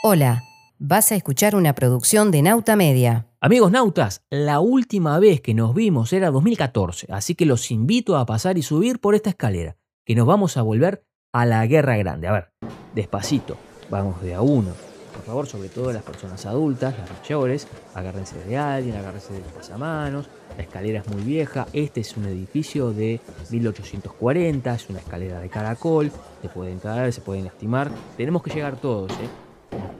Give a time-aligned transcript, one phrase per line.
[0.00, 0.44] Hola,
[0.78, 3.26] vas a escuchar una producción de Nauta Media.
[3.40, 8.24] Amigos nautas, la última vez que nos vimos era 2014, así que los invito a
[8.24, 9.76] pasar y subir por esta escalera,
[10.06, 12.28] que nos vamos a volver a la guerra grande.
[12.28, 12.52] A ver,
[12.94, 13.56] despacito,
[13.90, 14.70] vamos de a uno.
[15.14, 19.50] Por favor, sobre todo las personas adultas, las mayores, agárrense de alguien, agárrense de los
[19.50, 20.28] pasamanos.
[20.56, 25.48] La escalera es muy vieja, este es un edificio de 1840, es una escalera de
[25.48, 27.90] caracol, se pueden caer, se pueden lastimar.
[28.16, 29.47] Tenemos que llegar todos, ¿eh?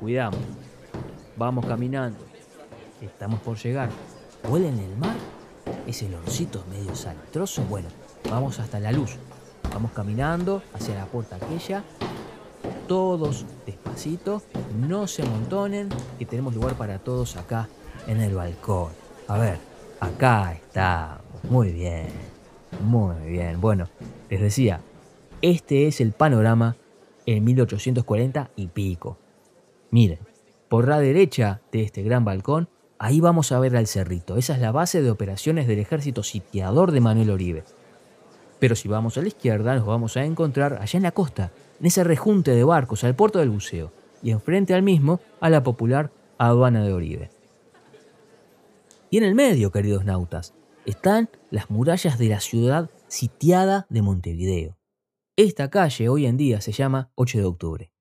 [0.00, 0.40] Cuidamos.
[1.36, 2.18] Vamos caminando.
[3.00, 3.90] Estamos por llegar.
[4.48, 5.16] ¿Huele en el mar?
[5.86, 7.62] ¿Ese olorcito medio saltroso?
[7.64, 7.88] Bueno,
[8.30, 9.16] vamos hasta la luz.
[9.72, 11.82] Vamos caminando hacia la puerta aquella.
[12.86, 14.42] Todos despacito.
[14.78, 15.88] No se amontonen.
[16.18, 17.68] Que tenemos lugar para todos acá
[18.06, 18.92] en el balcón.
[19.26, 19.58] A ver,
[20.00, 21.22] acá estamos.
[21.50, 22.08] Muy bien.
[22.82, 23.60] Muy bien.
[23.60, 23.88] Bueno,
[24.30, 24.80] les decía,
[25.42, 26.76] este es el panorama
[27.26, 29.18] en 1840 y pico.
[29.90, 30.18] Miren,
[30.68, 34.36] por la derecha de este gran balcón, ahí vamos a ver al cerrito.
[34.36, 37.64] Esa es la base de operaciones del ejército sitiador de Manuel Oribe.
[38.58, 41.86] Pero si vamos a la izquierda, nos vamos a encontrar allá en la costa, en
[41.86, 46.10] ese rejunte de barcos, al puerto del buceo, y enfrente al mismo, a la popular
[46.38, 47.30] aduana de Oribe.
[49.10, 54.76] Y en el medio, queridos nautas, están las murallas de la ciudad sitiada de Montevideo.
[55.36, 57.92] Esta calle hoy en día se llama 8 de octubre.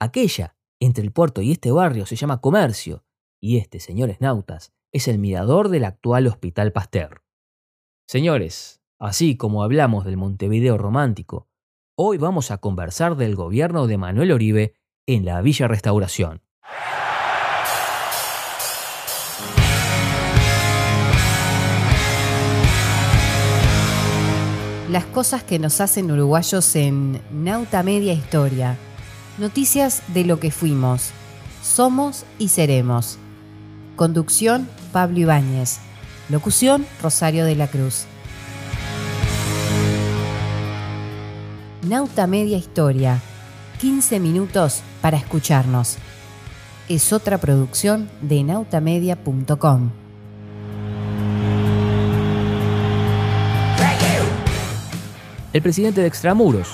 [0.00, 3.04] Aquella entre el puerto y este barrio se llama Comercio,
[3.38, 7.22] y este, señores nautas, es el mirador del actual Hospital Pasteur.
[8.08, 11.48] Señores, así como hablamos del Montevideo romántico,
[11.96, 14.74] hoy vamos a conversar del gobierno de Manuel Oribe
[15.06, 16.42] en la Villa Restauración.
[24.90, 28.76] Las cosas que nos hacen uruguayos en Nauta Media Historia.
[29.40, 31.12] Noticias de lo que fuimos,
[31.62, 33.16] somos y seremos.
[33.96, 35.78] Conducción, Pablo Ibáñez.
[36.28, 38.04] Locución, Rosario de la Cruz.
[41.88, 43.22] Nauta Media Historia.
[43.80, 45.96] 15 minutos para escucharnos.
[46.90, 49.90] Es otra producción de nautamedia.com.
[55.54, 56.68] El presidente de Extramuros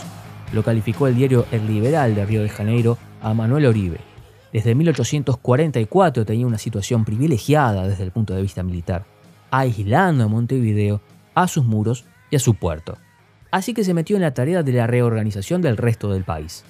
[0.53, 3.99] lo calificó el diario El Liberal de Río de Janeiro a Manuel Oribe.
[4.53, 9.05] Desde 1844 tenía una situación privilegiada desde el punto de vista militar,
[9.51, 11.01] aislando a Montevideo,
[11.35, 12.97] a sus muros y a su puerto.
[13.51, 16.65] Así que se metió en la tarea de la reorganización del resto del país.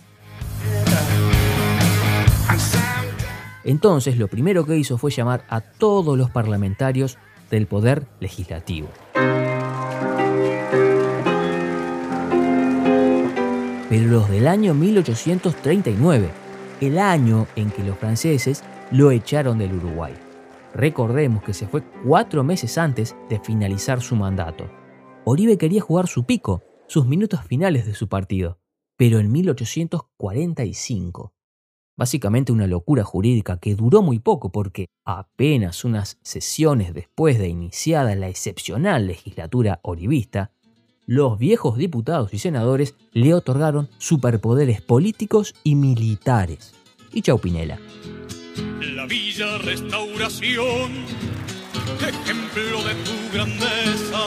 [3.65, 7.19] Entonces lo primero que hizo fue llamar a todos los parlamentarios
[7.51, 8.89] del poder legislativo.
[13.89, 16.29] Pero los del año 1839,
[16.81, 20.15] el año en que los franceses lo echaron del Uruguay.
[20.75, 24.71] Recordemos que se fue cuatro meses antes de finalizar su mandato.
[25.25, 28.59] Oribe quería jugar su pico, sus minutos finales de su partido,
[28.97, 31.33] pero en 1845.
[31.97, 38.15] Básicamente una locura jurídica que duró muy poco porque apenas unas sesiones después de iniciada
[38.15, 40.53] la excepcional legislatura oribista,
[41.07, 46.75] los viejos diputados y senadores le otorgaron superpoderes políticos y militares.
[47.13, 47.79] Y chau Pinela.
[48.95, 50.93] La Villa Restauración,
[52.01, 54.19] ejemplo de tu grandeza.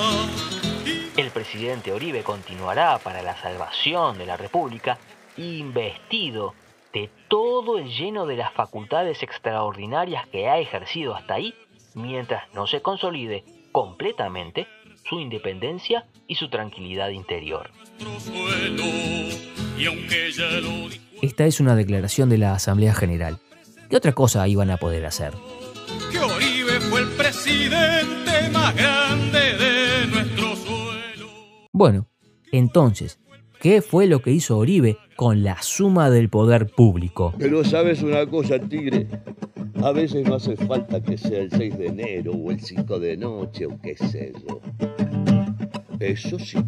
[1.18, 4.97] El presidente Oribe continuará para la salvación de la República
[5.35, 6.53] investido
[6.94, 11.53] de todo el lleno de las facultades extraordinarias que ha ejercido hasta ahí,
[11.94, 14.68] mientras no se consolide completamente
[15.09, 17.71] su independencia y su tranquilidad interior.
[21.21, 23.39] Esta es una declaración de la Asamblea General.
[23.89, 25.33] ¿Qué otra cosa iban a poder hacer?
[26.11, 31.27] Que Oribe fue el presidente más grande de nuestro suelo.
[31.73, 32.07] Bueno,
[32.51, 33.19] entonces,
[33.59, 37.33] ¿qué fue lo que hizo Oribe con la suma del poder público?
[37.38, 39.06] Pero sabes una cosa, Tigre,
[39.83, 43.18] a veces no hace falta que sea el 6 de enero o el 5 de
[43.18, 44.62] noche o qué sé yo.
[46.00, 46.60] Eso sí.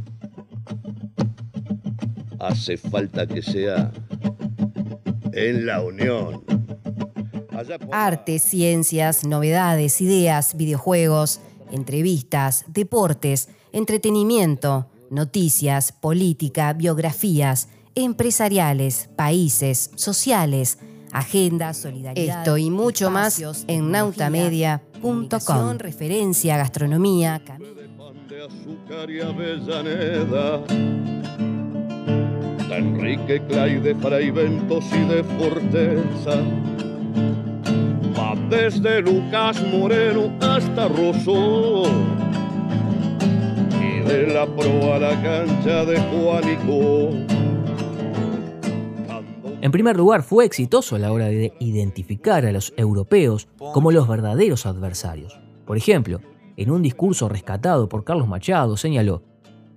[2.39, 3.89] Hace falta que sea
[5.31, 6.44] en la unión.
[7.94, 11.39] Arte, ciencias, novedades, ideas, videojuegos,
[11.71, 20.79] entrevistas, deportes, entretenimiento, noticias, política, biografías, empresariales, países, sociales,
[21.11, 22.39] agenda, solidaridad.
[22.39, 25.77] Esto y mucho más en nautamedia.com.
[25.77, 27.41] Referencia, gastronomía,
[28.31, 30.59] de azúcar y avellaneda.
[32.69, 36.41] De Enrique Clay, de Fray Ventos y de Forteza.
[38.49, 41.83] desde Lucas Moreno hasta Rosso.
[43.81, 47.31] Y de la proa a la cancha de Juanico.
[49.61, 54.07] En primer lugar, fue exitoso a la hora de identificar a los europeos como los
[54.07, 55.39] verdaderos adversarios.
[55.65, 56.19] Por ejemplo,
[56.57, 59.21] en un discurso rescatado por Carlos Machado señaló,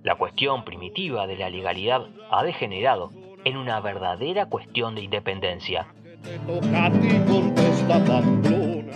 [0.01, 2.01] La cuestión primitiva de la legalidad
[2.31, 3.11] ha degenerado
[3.43, 5.87] en una verdadera cuestión de independencia.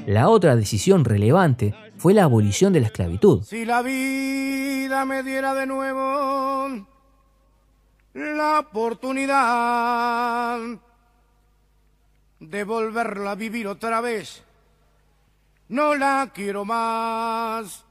[0.07, 3.43] La otra decisión relevante fue la abolición de la esclavitud.
[3.43, 6.87] Si la vida me diera de nuevo
[8.13, 10.59] la oportunidad
[12.39, 14.43] de volverla a vivir otra vez,
[15.67, 17.85] no la quiero más.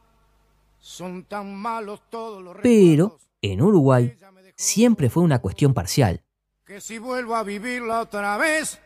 [0.81, 4.17] Son tan malos todos los Pero en Uruguay
[4.57, 6.25] siempre fue una cuestión parcial.
[6.65, 8.81] que si vuelvo a vivirla otra vez,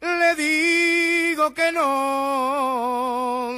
[0.00, 3.50] le digo que no.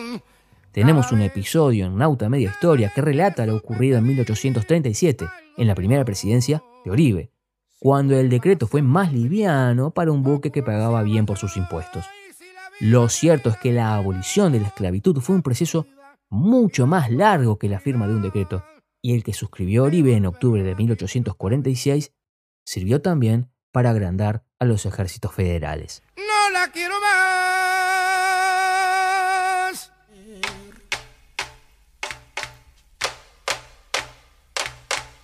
[0.79, 5.27] Tenemos un episodio en Nauta Media Historia que relata lo ocurrido en 1837,
[5.57, 7.33] en la primera presidencia de Oribe,
[7.81, 12.05] cuando el decreto fue más liviano para un buque que pagaba bien por sus impuestos.
[12.79, 15.85] Lo cierto es que la abolición de la esclavitud fue un proceso
[16.31, 18.63] mucho más largo que la firma de un decreto,
[19.03, 22.13] y el que suscribió Oribe en octubre de 1846
[22.65, 26.05] sirvió también para agrandar a los ejércitos federales.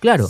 [0.05, 0.27] Claro,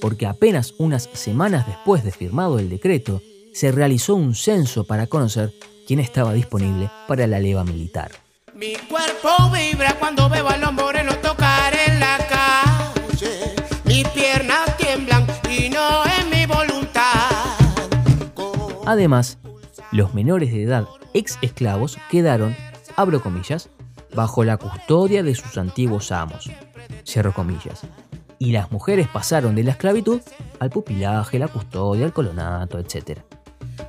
[0.00, 3.20] porque apenas unas semanas después de firmado el decreto,
[3.52, 5.52] se realizó un censo para conocer
[5.86, 8.10] quién estaba disponible para la leva militar.
[8.54, 13.54] Mi cuerpo vibra cuando veo al hombre moreno tocar en la calle.
[13.84, 17.28] Mis piernas tiemblan y no es mi voluntad.
[18.86, 19.36] Además,
[19.92, 22.56] los menores de edad ex esclavos quedaron,
[22.96, 23.68] abro comillas,
[24.14, 26.50] bajo la custodia de sus antiguos amos,
[27.04, 27.82] cierro comillas.
[28.40, 30.20] Y las mujeres pasaron de la esclavitud
[30.60, 33.18] al pupilaje, la custodia, el colonato, etc.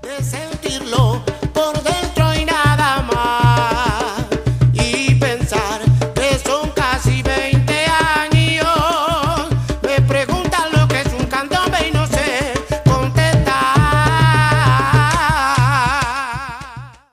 [0.02, 1.24] De sentirlo
[1.54, 4.26] por dentro y nada más.
[4.74, 5.82] Y pensar
[6.16, 9.50] que son casi 20 años.
[9.84, 12.54] Me preguntan lo que es un candombe y no sé
[12.86, 13.54] contestar.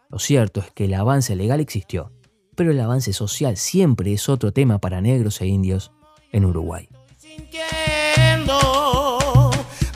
[0.09, 2.13] Lo cierto es que el avance legal existió,
[2.55, 5.93] pero el avance social siempre es otro tema para negros e indios
[6.33, 6.89] en Uruguay.
[7.37, 8.59] Sintiendo.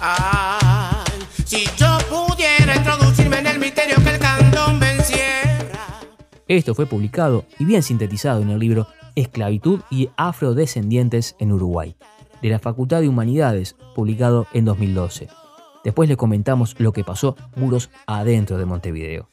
[0.01, 1.05] Ay,
[1.45, 6.01] si yo pudiera introducirme en el misterio que el candombe encierra.
[6.49, 11.97] Esto fue publicado y bien sintetizado en el libro Esclavitud y Afrodescendientes en Uruguay,
[12.43, 15.29] de la Facultad de Humanidades, publicado en 2012.
[15.85, 19.29] Después le comentamos lo que pasó muros adentro de Montevideo.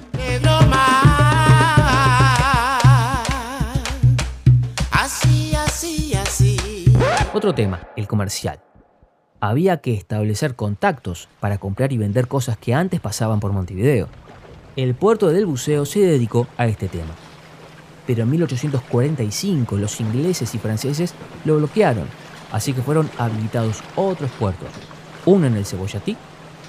[7.37, 8.61] Otro tema, el comercial.
[9.39, 14.07] Había que establecer contactos para comprar y vender cosas que antes pasaban por Montevideo.
[14.75, 17.13] El puerto del buceo se dedicó a este tema.
[18.07, 21.13] Pero en 1845 los ingleses y franceses
[21.45, 22.07] lo bloquearon,
[22.51, 24.69] así que fueron habilitados otros puertos,
[25.27, 26.17] uno en el Cebollatí,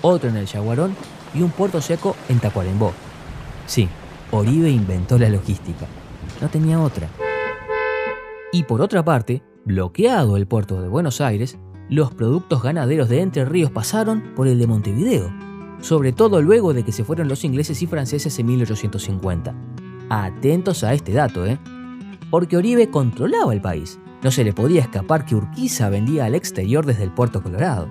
[0.02, 0.94] otro en el Yaguarón
[1.32, 2.92] y un puerto seco en Tacuarembó.
[3.66, 3.88] Sí,
[4.32, 5.86] Oribe inventó la logística,
[6.42, 7.08] no tenía otra.
[8.52, 11.58] Y por otra parte, bloqueado el puerto de Buenos Aires,
[11.90, 15.30] los productos ganaderos de Entre Ríos pasaron por el de Montevideo,
[15.82, 19.54] sobre todo luego de que se fueron los ingleses y franceses en 1850.
[20.08, 21.58] Atentos a este dato, ¿eh?
[22.30, 24.00] Porque Oribe controlaba el país.
[24.22, 27.90] No se le podía escapar que Urquiza vendía al exterior desde el puerto Colorado.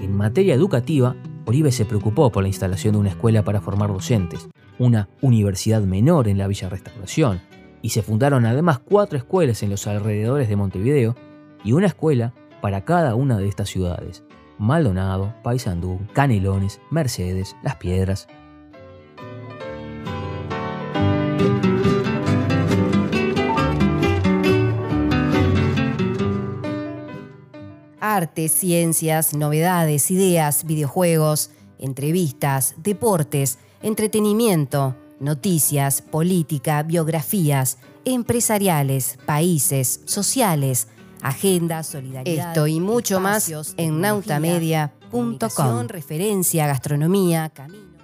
[0.00, 4.50] En materia educativa, Oribe se preocupó por la instalación de una escuela para formar docentes,
[4.78, 7.40] una universidad menor en la Villa Restauración,
[7.84, 11.14] y se fundaron además cuatro escuelas en los alrededores de Montevideo
[11.62, 14.24] y una escuela para cada una de estas ciudades.
[14.56, 18.26] Maldonado, Paysandú, Canelones, Mercedes, Las Piedras.
[28.00, 40.88] Arte, ciencias, novedades, ideas, videojuegos, entrevistas, deportes, entretenimiento, noticias, política, biografías, empresariales, países, sociales,
[41.22, 42.48] agenda, solidaridad.
[42.50, 45.88] Esto y mucho más en nautamedia.com.
[45.88, 47.94] Referencia, gastronomía, camino.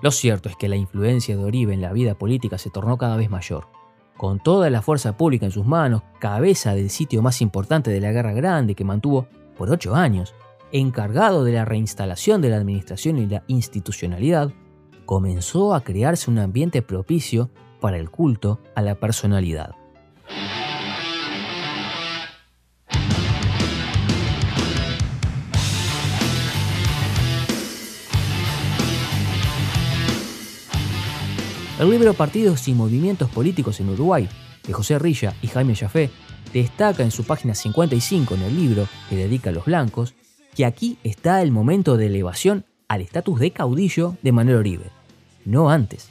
[0.00, 3.16] Lo cierto es que la influencia de Oribe en la vida política se tornó cada
[3.16, 3.81] vez mayor.
[4.22, 8.12] Con toda la fuerza pública en sus manos, cabeza del sitio más importante de la
[8.12, 9.26] Guerra Grande que mantuvo
[9.58, 10.32] por ocho años,
[10.70, 14.52] encargado de la reinstalación de la administración y la institucionalidad,
[15.06, 17.50] comenzó a crearse un ambiente propicio
[17.80, 19.74] para el culto a la personalidad.
[31.82, 34.28] El libro Partidos y Movimientos Políticos en Uruguay,
[34.64, 36.10] de José Rilla y Jaime Jafé,
[36.52, 40.14] destaca en su página 55 en el libro que dedica a los blancos,
[40.54, 44.90] que aquí está el momento de elevación al estatus de caudillo de Manuel Oribe,
[45.44, 46.10] no antes,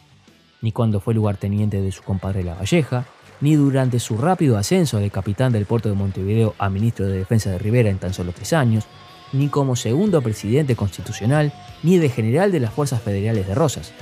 [0.62, 3.06] ni cuando fue lugarteniente de su compadre La Valleja,
[3.40, 7.50] ni durante su rápido ascenso de capitán del puerto de Montevideo a ministro de Defensa
[7.50, 8.88] de Rivera en tan solo tres años,
[9.32, 13.94] ni como segundo presidente constitucional, ni de general de las Fuerzas Federales de Rosas.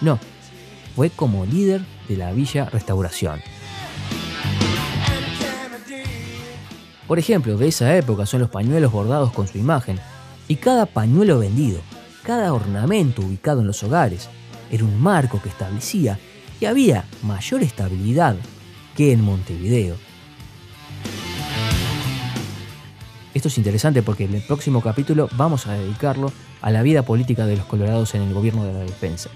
[0.00, 0.18] No,
[0.98, 3.40] fue como líder de la Villa Restauración.
[7.06, 10.00] Por ejemplo, de esa época son los pañuelos bordados con su imagen,
[10.48, 11.82] y cada pañuelo vendido,
[12.24, 14.28] cada ornamento ubicado en los hogares,
[14.72, 16.18] era un marco que establecía
[16.58, 18.34] que había mayor estabilidad
[18.96, 19.94] que en Montevideo.
[23.34, 27.46] Esto es interesante porque en el próximo capítulo vamos a dedicarlo a la vida política
[27.46, 29.30] de los colorados en el gobierno de la defensa.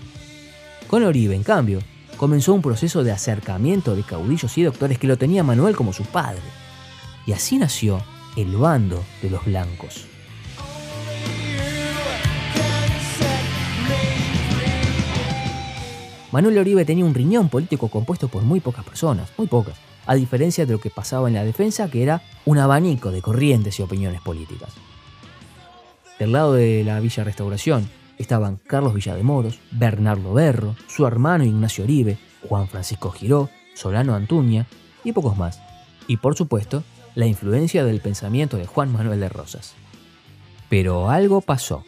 [0.93, 1.79] Con Oribe, en cambio,
[2.19, 6.05] comenzó un proceso de acercamiento de caudillos y doctores que lo tenía Manuel como su
[6.05, 6.43] padre.
[7.25, 8.05] Y así nació
[8.37, 10.05] el bando de los blancos.
[16.31, 20.67] Manuel Oribe tenía un riñón político compuesto por muy pocas personas, muy pocas, a diferencia
[20.67, 24.21] de lo que pasaba en la defensa, que era un abanico de corrientes y opiniones
[24.21, 24.75] políticas.
[26.19, 27.89] Del lado de la Villa Restauración,
[28.23, 34.67] estaban Carlos Villademoros, Bernardo Berro, su hermano Ignacio Oribe, Juan Francisco Giró, Solano Antuña
[35.05, 35.61] y pocos más.
[36.07, 36.83] Y por supuesto,
[37.15, 39.75] la influencia del pensamiento de Juan Manuel de Rosas.
[40.69, 41.85] Pero algo pasó.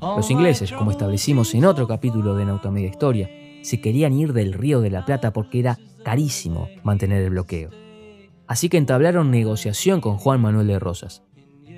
[0.00, 3.30] Los ingleses, como establecimos en otro capítulo de Nautamedia Historia,
[3.62, 7.70] se querían ir del Río de la Plata porque era carísimo mantener el bloqueo.
[8.46, 11.22] Así que entablaron negociación con Juan Manuel de Rosas.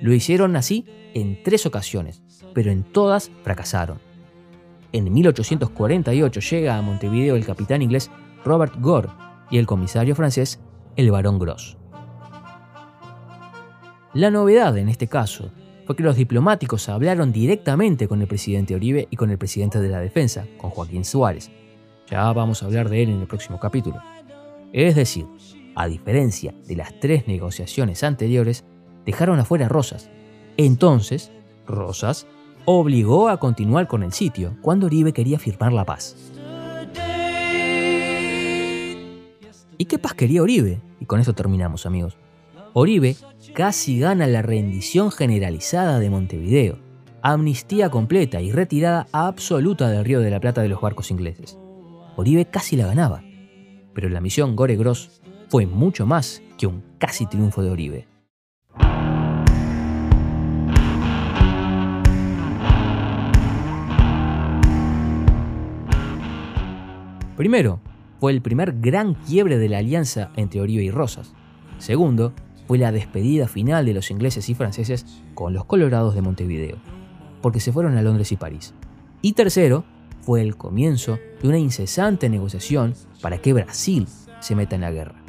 [0.01, 3.99] Lo hicieron así en tres ocasiones, pero en todas fracasaron.
[4.91, 8.11] En 1848 llega a Montevideo el capitán inglés
[8.43, 9.09] Robert Gore
[9.49, 10.59] y el comisario francés
[10.95, 11.77] el barón Gross.
[14.13, 15.51] La novedad en este caso
[15.85, 19.89] fue que los diplomáticos hablaron directamente con el presidente Oribe y con el presidente de
[19.89, 21.51] la defensa, con Joaquín Suárez.
[22.09, 24.01] Ya vamos a hablar de él en el próximo capítulo.
[24.75, 25.25] Es decir,
[25.73, 28.65] a diferencia de las tres negociaciones anteriores,
[29.05, 30.09] dejaron afuera a Rosas.
[30.57, 31.31] Entonces,
[31.65, 32.27] Rosas
[32.65, 36.17] obligó a continuar con el sitio cuando Oribe quería firmar la paz.
[39.77, 40.81] ¿Y qué paz quería Oribe?
[40.99, 42.17] Y con esto terminamos, amigos.
[42.73, 43.15] Oribe
[43.53, 46.79] casi gana la rendición generalizada de Montevideo,
[47.21, 51.57] amnistía completa y retirada absoluta del Río de la Plata de los barcos ingleses.
[52.17, 53.23] Oribe casi la ganaba,
[53.95, 58.07] pero la misión Gore Gross fue mucho más que un casi triunfo de Oribe.
[67.37, 67.79] Primero,
[68.19, 71.33] fue el primer gran quiebre de la alianza entre Oribe y Rosas.
[71.79, 72.33] Segundo,
[72.67, 76.77] fue la despedida final de los ingleses y franceses con los colorados de Montevideo,
[77.41, 78.73] porque se fueron a Londres y París.
[79.21, 79.85] Y tercero,
[80.25, 84.07] fue el comienzo de una incesante negociación para que Brasil
[84.39, 85.21] se meta en la guerra.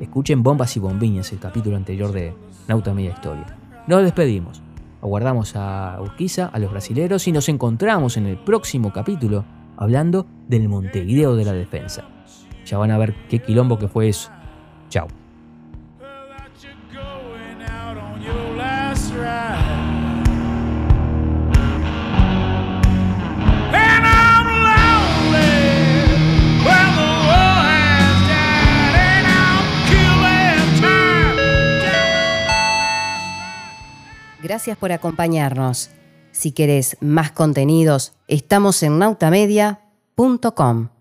[0.00, 2.34] Escuchen Bombas y Bombiñas, el capítulo anterior de
[2.66, 3.46] Nauta Media Historia.
[3.86, 4.60] Nos despedimos.
[5.02, 9.44] Aguardamos a Urquiza, a los brasileros y nos encontramos en el próximo capítulo
[9.76, 12.15] hablando del Montevideo de la defensa.
[12.66, 14.30] Ya van a ver qué quilombo que fue eso.
[14.88, 15.08] Chao.
[34.42, 35.90] Gracias por acompañarnos.
[36.30, 40.95] Si querés más contenidos, estamos en nautamedia.com.